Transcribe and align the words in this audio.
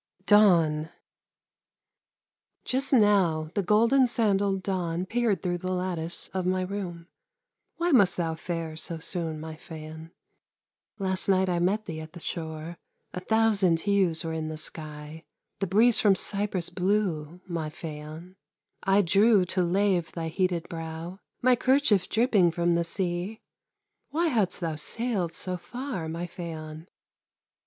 DAWN 0.25 0.89
Just 2.65 2.91
now 2.91 3.51
the 3.53 3.61
golden 3.61 4.07
sandalled 4.07 4.63
Dawn 4.63 5.05
Peered 5.05 5.43
through 5.43 5.59
the 5.59 5.71
lattice 5.71 6.27
of 6.33 6.43
my 6.43 6.63
room; 6.63 7.05
Why 7.75 7.91
must 7.91 8.17
thou 8.17 8.33
fare 8.33 8.75
so 8.75 8.97
soon, 8.97 9.39
my 9.39 9.55
Phaon? 9.55 10.09
Last 10.97 11.29
night 11.29 11.49
I 11.49 11.59
met 11.59 11.85
thee 11.85 11.99
at 12.01 12.13
the 12.13 12.19
shore, 12.19 12.79
A 13.13 13.19
thousand 13.19 13.81
hues 13.81 14.23
were 14.23 14.33
in 14.33 14.47
the 14.47 14.57
sky; 14.57 15.23
The 15.59 15.67
breeze 15.67 15.99
from 15.99 16.15
Cyprus 16.15 16.71
blew, 16.71 17.39
my 17.45 17.69
Phaon! 17.69 18.37
I 18.81 19.03
drew, 19.03 19.45
to 19.45 19.61
lave 19.61 20.13
thy 20.13 20.29
heated 20.29 20.67
brow, 20.67 21.19
My 21.43 21.55
kerchief 21.55 22.09
dripping 22.09 22.49
from 22.49 22.73
the 22.73 22.83
sea; 22.83 23.39
Why 24.09 24.29
hadst 24.29 24.61
thou 24.61 24.77
sailed 24.77 25.35
so 25.35 25.57
far, 25.57 26.09
my 26.09 26.25
Phaon? 26.25 26.87